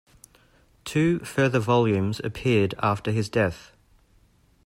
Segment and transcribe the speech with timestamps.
[0.83, 3.71] Two further volumes appeared after his death.